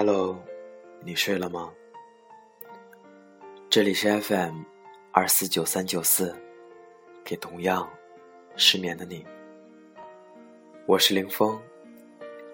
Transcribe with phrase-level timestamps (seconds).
[0.00, 0.38] Hello，
[1.04, 1.72] 你睡了吗？
[3.68, 4.60] 这里是 FM
[5.10, 6.32] 二四九三九四，
[7.24, 7.90] 给同样
[8.54, 9.26] 失眠的你。
[10.86, 11.60] 我是林峰，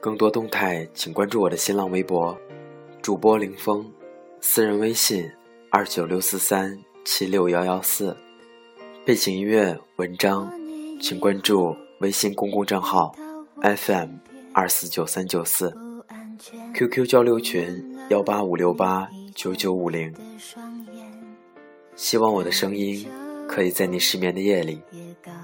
[0.00, 2.34] 更多动态请关注我的新浪微博，
[3.02, 3.92] 主播林峰，
[4.40, 5.30] 私人微信
[5.70, 8.16] 二九六四三七六幺幺四，
[9.04, 10.50] 背景音乐文章
[10.98, 13.14] 请关注微信公共账号
[13.60, 14.12] FM
[14.54, 15.76] 二四九三九四。
[16.74, 20.12] QQ 交流群幺八五六八九九五零，
[21.94, 23.06] 希望我的声音
[23.48, 24.80] 可以在你失眠的夜里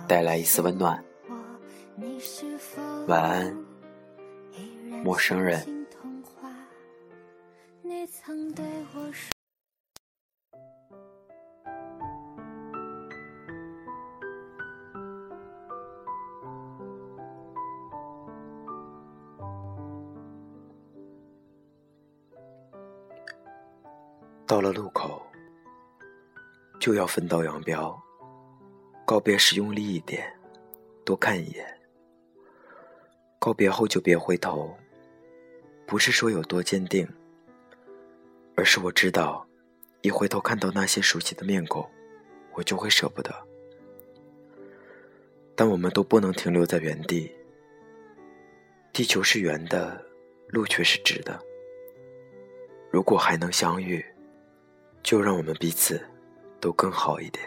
[0.09, 1.03] 带来一丝温暖。
[3.07, 3.57] 晚安，
[5.05, 5.80] 陌生人。
[24.51, 25.25] 到了路口，
[26.81, 27.97] 就要分道扬镳。
[29.07, 30.29] 告别时用力一点，
[31.05, 31.65] 多看一眼。
[33.39, 34.77] 告别后就别回头，
[35.87, 37.09] 不是说有多坚定，
[38.57, 39.47] 而是我知道，
[40.01, 41.89] 一回头看到那些熟悉的面孔，
[42.55, 43.33] 我就会舍不得。
[45.55, 47.33] 但我们都不能停留在原地。
[48.93, 50.05] 地球是圆的，
[50.49, 51.41] 路却是直的。
[52.91, 54.05] 如果还能相遇。
[55.03, 56.01] 就让我们彼此
[56.61, 57.45] 都更好一点。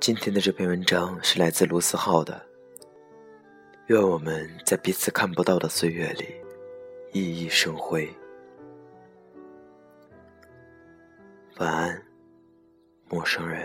[0.00, 2.44] 今天的这篇文章是来自卢思浩的。
[3.86, 6.24] 愿我们在彼此看不到的岁月里
[7.12, 8.08] 熠熠生辉。
[11.58, 12.02] 晚安，
[13.08, 13.61] 陌生人。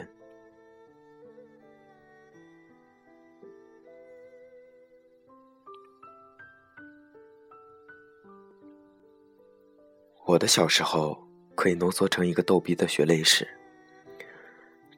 [10.37, 11.17] 我的小时候
[11.55, 13.47] 可以浓缩成一个逗逼的血泪史，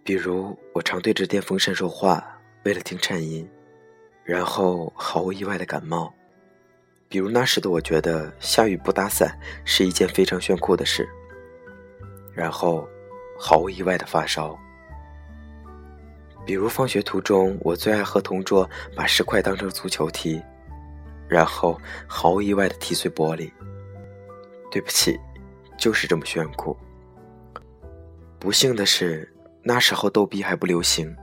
[0.04, 2.22] 比如我常对着电风扇说话，
[2.66, 3.50] 为了听颤音，
[4.26, 6.12] 然后毫无意外的感冒；
[7.08, 11.08] 比如那时的我觉得下雨不打伞是一件非常炫酷的事，
[12.34, 12.86] 然后
[13.40, 14.60] 毫无意外的发烧；
[16.46, 20.44] 比如放学途中我最爱和同桌把石块当成足球踢，
[21.30, 23.50] 然后毫无意外的踢碎玻璃。
[24.72, 25.20] 对不起，
[25.80, 26.78] 就是这么炫酷。
[28.38, 29.28] 不幸的是，
[29.64, 31.16] 那时候逗逼还不流行，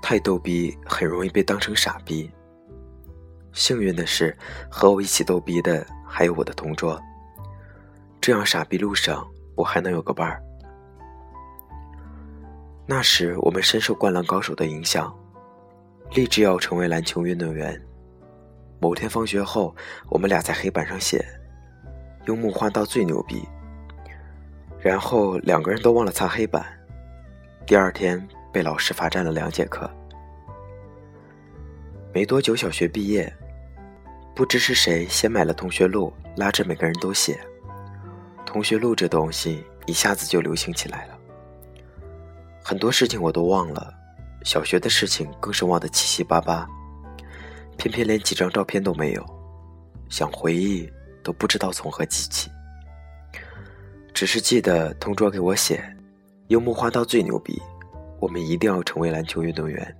[0.00, 2.30] 太逗逼很容易被当成傻逼。
[3.52, 4.36] 幸运的是，
[4.70, 7.00] 和我一起逗逼的还有我的同桌，
[8.20, 10.42] 这样傻逼路上我还能有个伴儿。
[12.86, 15.14] 那时我们深受《灌篮高手》的影响，
[16.12, 17.80] 立志要成为篮球运动员。
[18.80, 19.74] 某天放学后，
[20.08, 21.24] 我们俩在黑板上写。
[22.26, 23.46] 用木花道最牛逼，
[24.82, 26.66] 然后两个人都忘了擦黑板，
[27.64, 28.20] 第二天
[28.52, 29.88] 被老师罚站了两节课。
[32.12, 33.32] 没多久，小学毕业，
[34.34, 37.38] 不知是谁先买了同学录，拉着每个人都写。
[38.44, 41.18] 同学录这东西一下子就流行起来了。
[42.62, 43.94] 很多事情我都忘了，
[44.42, 46.68] 小学的事情更是忘得七七八八，
[47.76, 49.24] 偏偏连几张照片都没有，
[50.08, 50.90] 想回忆。
[51.24, 52.50] 都不知道从何记起，
[54.14, 55.82] 只是记得同桌给我写
[56.48, 57.60] ：“樱木花道最牛逼，
[58.20, 59.96] 我们一定要成为篮球运动员。”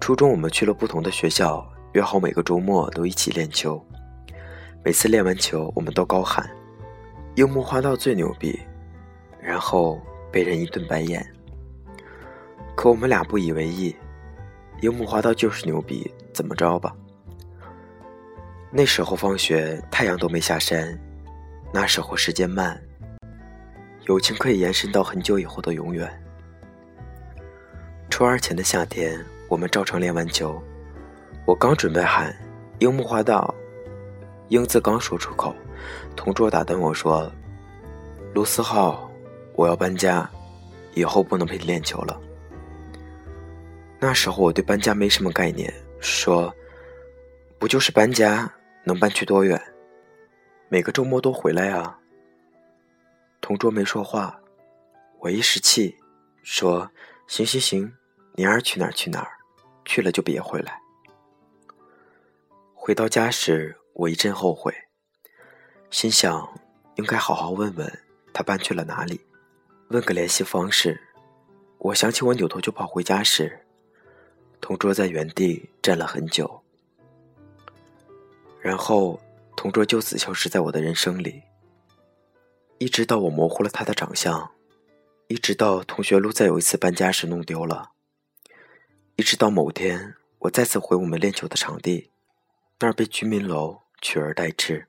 [0.00, 3.84] 初中我们去了不同的学校，约好每个周末都一起练球。
[4.84, 6.48] 每次练完球，我们都高喊
[7.36, 8.58] ：“樱木花道最牛逼！”
[9.40, 10.00] 然后
[10.30, 11.24] 被人一顿白眼。
[12.74, 13.94] 可我们俩不以为意，
[14.80, 16.94] 樱木花道就是牛逼，怎么着吧？
[18.70, 20.98] 那时候放学，太阳都没下山。
[21.74, 22.78] 那时候时间慢，
[24.06, 26.06] 友情可以延伸到很久以后的永远。
[28.10, 30.62] 初二前的夏天，我们照常练完球，
[31.46, 32.36] 我刚准备喊
[32.80, 33.54] “樱木花道”，
[34.50, 35.54] 英子刚说出口，
[36.14, 37.32] 同桌打断我说
[38.34, 39.10] ：“卢思浩，
[39.54, 40.30] 我要搬家，
[40.92, 42.20] 以后不能陪你练球了。”
[43.98, 46.54] 那时候我对搬家没什么概念，说
[47.58, 48.52] ：“不就是搬家？”
[48.84, 49.58] 能搬去多远？
[50.72, 51.98] 每个周末都回来啊。
[53.42, 54.40] 同桌没说话，
[55.18, 55.94] 我一时气，
[56.42, 56.90] 说
[57.28, 57.92] ：“行行行，
[58.36, 59.36] 你爱去哪儿去哪儿，
[59.84, 60.80] 去了就别回来。”
[62.72, 64.74] 回到家时，我一阵后悔，
[65.90, 66.50] 心想
[66.94, 67.98] 应该好好问问
[68.32, 69.20] 他搬去了哪里，
[69.88, 70.98] 问个联系方式。
[71.76, 73.60] 我想起我扭头就跑回家时，
[74.58, 76.62] 同桌在原地站了很久，
[78.58, 79.20] 然后
[79.56, 81.42] 同桌就此消失在我的人生里。
[82.78, 84.50] 一直到我模糊了他的长相，
[85.28, 87.90] 一直到同学录在有一次搬家时弄丢了，
[89.16, 92.10] 一直到某天我再次回我们练球的场地，
[92.80, 94.88] 那儿被居民楼取而代之。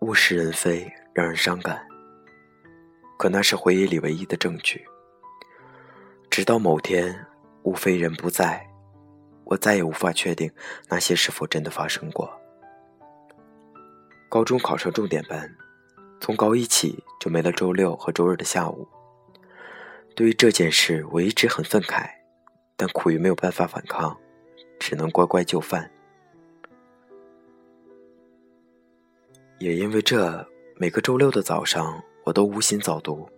[0.00, 1.86] 物是人非，让人伤感。
[3.16, 4.84] 可那是回忆里唯一的证据。
[6.28, 7.24] 直到某天，
[7.62, 8.68] 物非人不在，
[9.44, 10.50] 我再也无法确定
[10.88, 12.32] 那些是否真的发生过。
[14.28, 15.54] 高中考上重点班，
[16.20, 18.88] 从高一起就没了周六和周日的下午。
[20.16, 22.08] 对于这件事，我一直很愤慨，
[22.76, 24.16] 但苦于没有办法反抗，
[24.80, 25.90] 只能乖乖就范。
[29.58, 33.28] 也因为这，每个周六的早上，我都无心早读，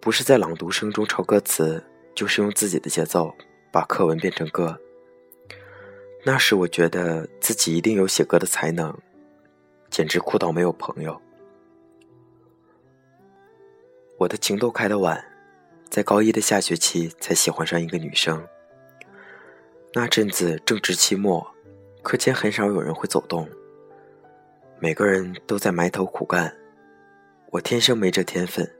[0.00, 1.82] 不是在朗读声中抄歌词，
[2.14, 3.32] 就是用自己的节奏
[3.70, 4.76] 把课文变成歌。
[6.22, 8.94] 那时我觉得自己一定有写歌的才能，
[9.88, 11.20] 简直酷到没有朋友。
[14.18, 15.24] 我的情窦开得晚，
[15.88, 18.46] 在高一的下学期才喜欢上一个女生。
[19.94, 21.54] 那阵子正值期末，
[22.02, 23.48] 课间很少有人会走动。
[24.78, 26.54] 每个人都在埋头苦干，
[27.50, 28.70] 我天生没这天分，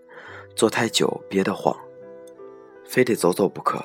[0.55, 1.75] 坐太久憋得慌，
[2.85, 3.83] 非得走走不可，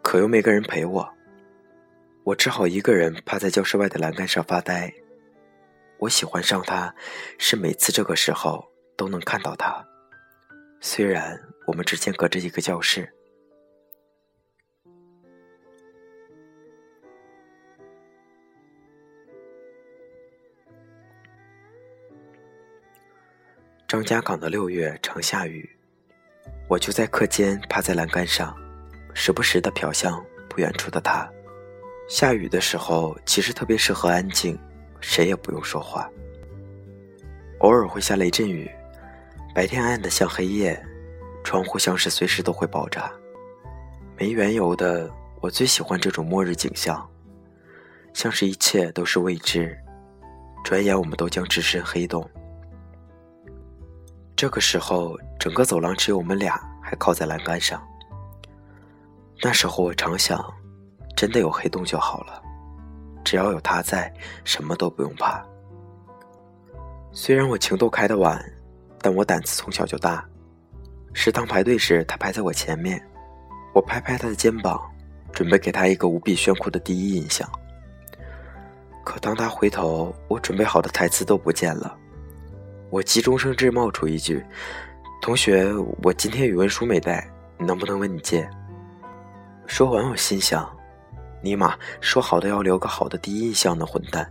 [0.00, 1.13] 可又没个人陪我，
[2.24, 4.90] 我只好一个人趴在教室外的栏杆上发呆。
[5.98, 6.92] 我喜欢上他，
[7.38, 8.66] 是每次这个时候
[8.96, 9.86] 都能看到他，
[10.80, 13.12] 虽然我们之间隔着一个教室。
[23.86, 25.68] 张家港的六月常下雨，
[26.68, 28.56] 我就在课间趴在栏杆上，
[29.14, 31.30] 时不时的瞟向不远处的他。
[32.08, 34.58] 下雨的时候，其实特别适合安静，
[35.00, 36.08] 谁也不用说话。
[37.60, 38.70] 偶尔会下雷阵雨，
[39.54, 40.80] 白天暗的像黑夜，
[41.42, 43.10] 窗户像是随时都会爆炸。
[44.18, 45.10] 没缘由的，
[45.40, 47.08] 我最喜欢这种末日景象，
[48.12, 49.76] 像是一切都是未知，
[50.62, 52.28] 转眼我们都将置身黑洞。
[54.36, 57.82] 这个时候，整个走廊只有我们俩还靠在栏杆上。
[59.42, 60.44] 那时候我常想，
[61.16, 62.42] 真的有黑洞就好了，
[63.24, 64.12] 只要有他在，
[64.44, 65.44] 什么都不用怕。
[67.12, 68.44] 虽然我情窦开的晚，
[69.00, 70.24] 但我胆子从小就大。
[71.12, 73.00] 食堂排队时，他排在我前面，
[73.72, 74.80] 我拍拍他的肩膀，
[75.32, 77.48] 准备给他一个无比炫酷的第一印象。
[79.04, 81.96] 可当他回头，我准备好的台词都不见了。
[82.90, 84.44] 我急中生智，冒出一句
[85.22, 85.72] ：“同学，
[86.02, 88.48] 我今天语文书没带，能不能问你借？”
[89.66, 90.68] 说完，我心想
[91.44, 94.26] ：“尼玛，说好的要留个好的第一印象的混蛋，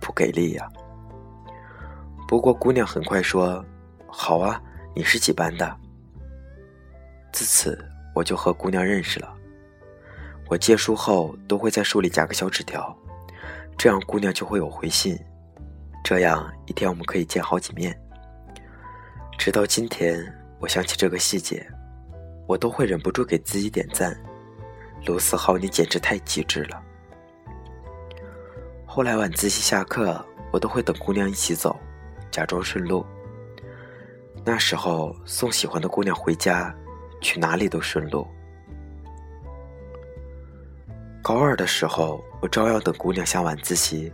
[0.00, 0.68] 不给力呀！”
[2.26, 3.64] 不过姑娘很快说
[4.08, 4.60] ：“好啊，
[4.96, 5.76] 你是几班的？”
[7.32, 7.78] 自此，
[8.14, 9.32] 我就和姑娘认识了。
[10.48, 12.96] 我借书后都会在书里夹个小纸条，
[13.78, 15.18] 这样姑娘就会有回信。
[16.02, 17.98] 这样一天我们可以见好几面。
[19.38, 20.20] 直到今天，
[20.58, 21.66] 我想起这个细节，
[22.46, 24.14] 我都会忍不住给自己点赞。
[25.06, 26.82] 卢思浩，你简直太机智了。
[28.86, 31.78] 后来晚自习下课，我都会等姑娘一起走，
[32.30, 33.04] 假装顺路。
[34.44, 36.74] 那时候送喜欢的姑娘回家，
[37.20, 38.26] 去哪里都顺路。
[41.22, 44.12] 高二的时候，我照样等姑娘下晚自习。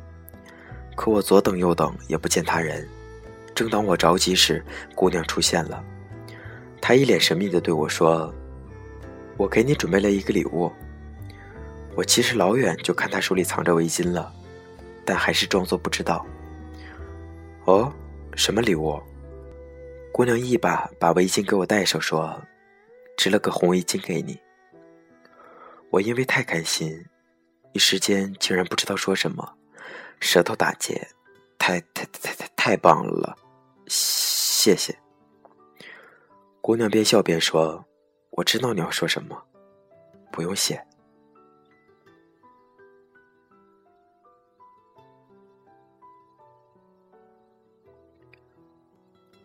[0.97, 2.89] 可我左等右等也不见他人，
[3.55, 5.83] 正当我着急时，姑娘出现了。
[6.81, 8.33] 她一脸神秘的对我说
[9.41, 10.71] ：“我给你准备了一个礼物。”
[11.97, 14.31] 我其实老远就看他手里藏着围巾了，
[15.05, 16.25] 但还是装作不知道。
[17.65, 17.91] 哦，
[18.37, 19.01] 什么礼物？
[20.13, 22.39] 姑娘一把把围巾给我戴上，说
[23.17, 24.39] ：“织了个红围巾给你。”
[25.91, 27.03] 我因为太开心，
[27.73, 29.57] 一时间竟然不知道说什么。
[30.21, 31.09] 舌头打结，
[31.59, 33.37] 太太太太太棒了，
[33.89, 34.95] 谢谢。
[36.61, 37.85] 姑娘边笑边说
[38.41, 39.39] ：“我知道你要说什么，
[40.33, 40.83] 不用谢。”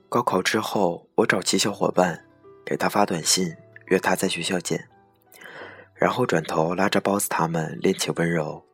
[0.07, 2.25] 高考之后，我找齐小伙伴，
[2.65, 3.53] 给他发短信，
[3.87, 4.87] 约他在学校见，
[5.93, 8.65] 然后转头拉着包子他们练起温柔，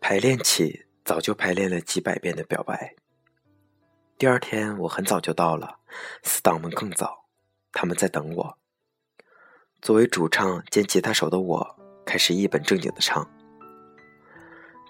[0.00, 0.84] 排练起。
[1.04, 2.94] 早就排练了几百遍的表白。
[4.16, 5.80] 第二天我很早就到了，
[6.22, 7.24] 死党们更早，
[7.72, 8.56] 他们在等我。
[9.82, 13.28] 作为主唱兼吉他手的我，开始一本正经的唱：“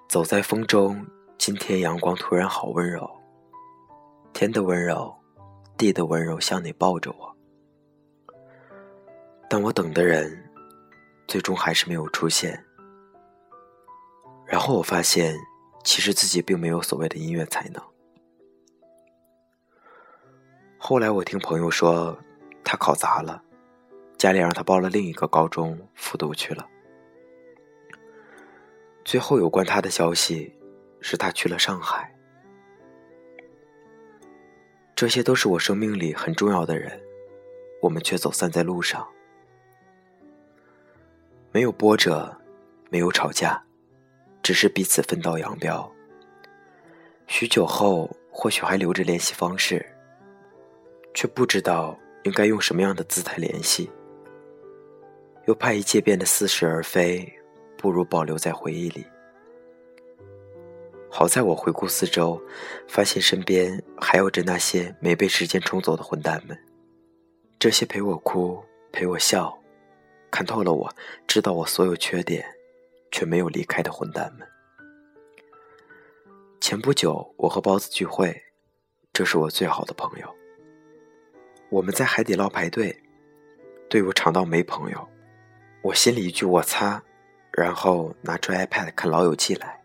[0.06, 1.06] 走在风中，
[1.38, 3.10] 今天阳光突然好温柔，
[4.34, 5.10] 天的温柔，
[5.78, 7.34] 地的温柔，像你抱着我。”
[9.48, 10.52] 但我等的人，
[11.26, 12.62] 最终还是没有出现。
[14.46, 15.34] 然后我发现，
[15.84, 17.82] 其实自己并没有所谓的音乐才能。
[20.76, 22.14] 后来我听朋友说，
[22.62, 23.42] 他考砸了，
[24.22, 26.64] 家里让他报了另一个高中复读去了。
[29.04, 30.54] 最后有关他的消息，
[31.00, 32.14] 是他去了上海。
[34.94, 37.02] 这些都是我生命里很重要的人，
[37.80, 39.04] 我们却走散在路上，
[41.50, 42.32] 没有波折，
[42.90, 43.60] 没有吵架。
[44.40, 45.92] 只是彼此分道扬镳。
[47.26, 49.84] 许久后，或许还留着联系方式，
[51.12, 53.90] 却不知道应该用什么样的姿态联系。
[55.46, 57.30] 又怕一切变得似是而非，
[57.76, 59.04] 不如保留在回忆里。
[61.10, 62.40] 好在我回顾四周，
[62.88, 66.58] 发现身边还有着那些没被时间冲走的混蛋们，
[67.58, 69.56] 这些陪我哭、陪我笑、
[70.30, 70.92] 看透了我、
[71.26, 72.44] 知道我所有缺点。
[73.14, 74.48] 却没有离开的混蛋们。
[76.62, 78.34] 前不久，我和包子聚会，
[79.12, 80.34] 这是我最好的朋友。
[81.68, 82.98] 我们在海底捞排队，
[83.90, 85.08] 队伍长到没朋友。
[85.82, 87.02] 我心里一句“我擦”，
[87.52, 89.80] 然后拿出 iPad 看《老友记》来。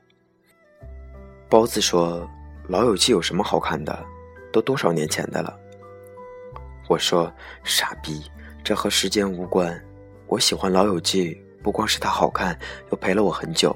[1.50, 2.22] 包子说
[2.70, 4.06] ：“《老友记》有什么好看的？
[4.54, 5.58] 都多少年前的了。”
[6.88, 8.30] 我说：“傻逼，
[8.64, 9.84] 这和时间无关。
[10.28, 12.58] 我喜欢《老友记》。”不光是它好看，
[12.92, 13.76] 又陪了我很久，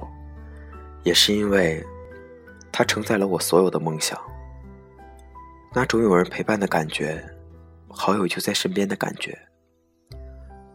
[1.02, 1.84] 也是因为
[2.70, 4.18] 它承载了我所有的梦想。
[5.74, 7.22] 那种有人陪伴的感觉，
[7.90, 9.38] 好友就在身边的感觉。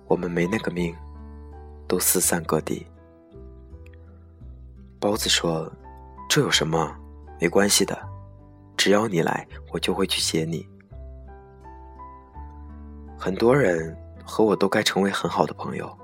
[0.07, 0.95] 我们没那个命，
[1.87, 2.85] 都四散各地。
[4.99, 5.71] 包子说
[6.27, 6.95] ：“这有什么？
[7.39, 7.97] 没关系的，
[8.75, 10.67] 只要你来，我就会去接你。”
[13.17, 15.95] 很多人和我都该成为很好的朋友。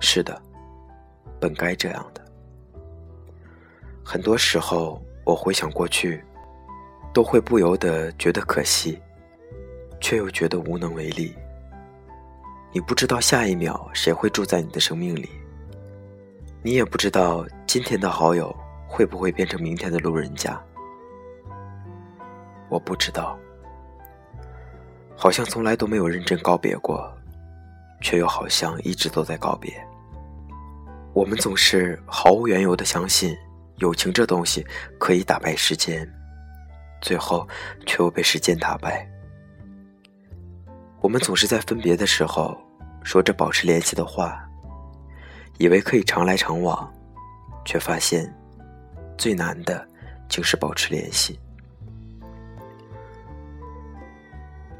[0.00, 0.40] 是的，
[1.40, 2.22] 本该这样的。
[4.04, 6.22] 很多时候，我回想过去，
[7.14, 9.00] 都会不由得觉得可惜，
[10.00, 11.34] 却又觉得无能为力。
[12.74, 15.28] 你不知道下一秒谁会住在你的生命里，
[16.62, 18.54] 你也不知道今天的好友
[18.88, 20.58] 会不会变成明天的路人甲。
[22.70, 23.38] 我不知道，
[25.14, 27.12] 好像从来都没有认真告别过，
[28.00, 29.70] 却又好像一直都在告别。
[31.12, 33.36] 我们总是毫无缘由的相信
[33.76, 34.66] 友情这东西
[34.98, 36.10] 可以打败时间，
[37.02, 37.46] 最后
[37.84, 39.06] 却又被时间打败。
[41.02, 42.56] 我们总是在分别的时候
[43.02, 44.42] 说着保持联系的话，
[45.58, 46.90] 以为可以常来常往，
[47.64, 48.32] 却发现
[49.18, 49.86] 最难的
[50.28, 51.38] 竟是保持联系。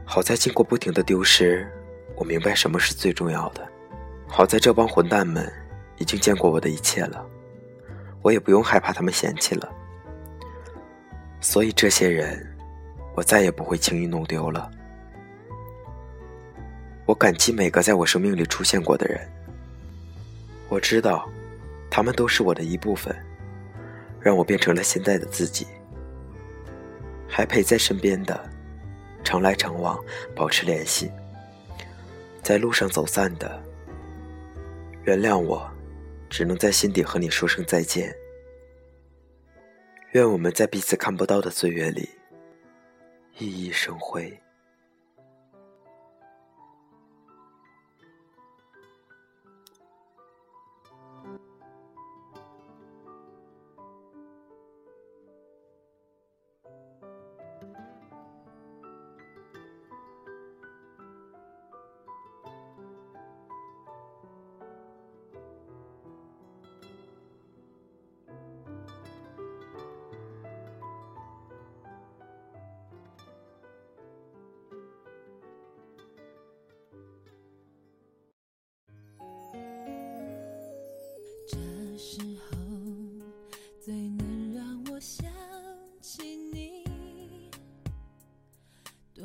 [0.05, 1.71] 好在经过不停的丢失，
[2.17, 3.69] 我明白什么是最重要的。
[4.29, 5.53] 好在这帮混蛋们。
[5.99, 7.25] 已经见过我的一切了，
[8.23, 9.71] 我也不用害怕他们嫌弃了。
[11.41, 12.45] 所以这些人，
[13.15, 14.69] 我再也不会轻易弄丢了。
[17.05, 19.21] 我感激每个在我生命里出现过的人。
[20.69, 21.29] 我知道，
[21.91, 23.15] 他们都是我的一部分，
[24.21, 25.67] 让我变成了现在的自己。
[27.29, 28.51] 还陪在身边的，
[29.25, 29.99] 常来常往，
[30.35, 31.11] 保持联系。
[32.43, 33.63] 在路上走散的，
[35.05, 35.71] 原谅我。
[36.31, 38.11] 只能在心底和你说声再见。
[40.13, 42.09] 愿我们在彼此看不到的岁月里，
[43.37, 44.42] 熠熠生辉。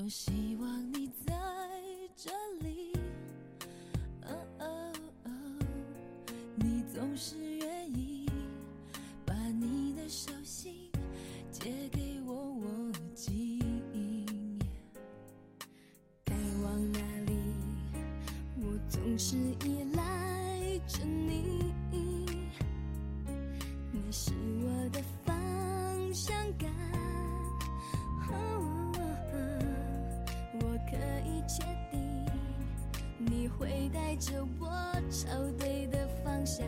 [0.07, 1.35] 我希望你在
[2.15, 2.93] 这里，
[4.23, 4.93] 哦哦
[5.25, 5.29] 哦，
[6.55, 8.25] 你总是愿意
[9.25, 10.89] 把你的手心
[11.51, 13.59] 借给我，我的记
[13.93, 14.25] 忆。
[16.23, 16.33] 该
[16.63, 17.33] 往哪里？
[18.61, 19.76] 我总是一。
[34.19, 34.67] 着我
[35.11, 36.65] 朝对的方向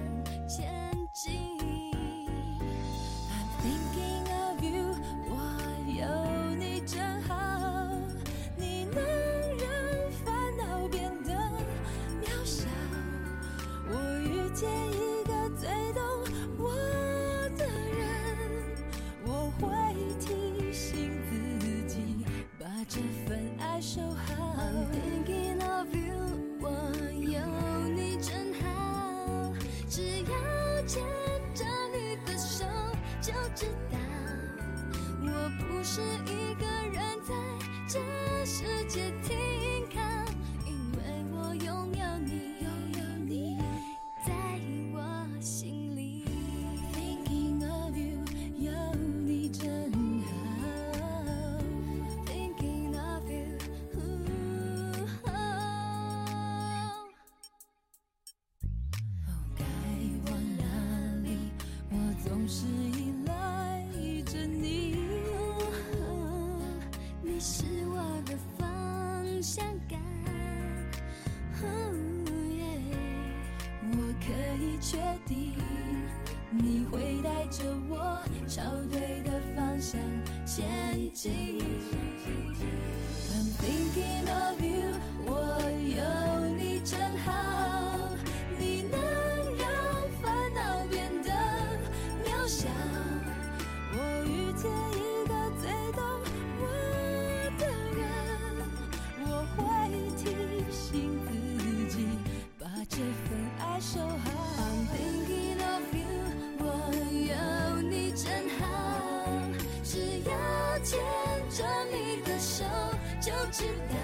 [113.60, 113.96] 知道，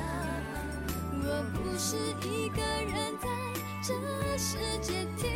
[1.24, 1.96] 我不是
[2.28, 3.30] 一个人在
[3.82, 5.35] 这世界。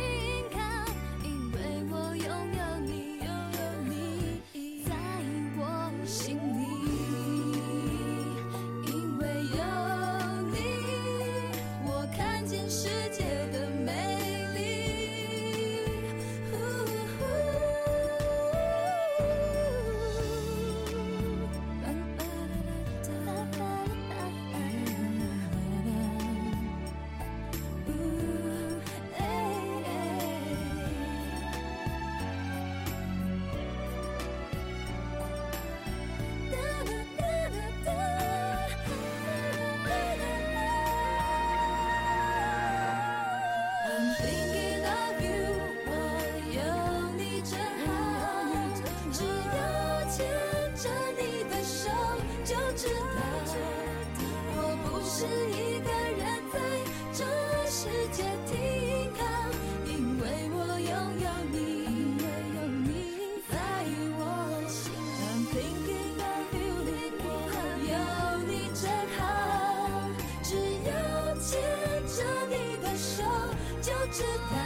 [74.12, 74.56] 知道，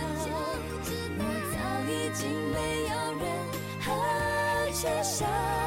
[1.18, 1.20] 我
[1.52, 1.56] 早
[1.90, 2.56] 已经没
[2.88, 3.24] 有任
[3.84, 3.86] 何
[4.72, 5.63] 缺少。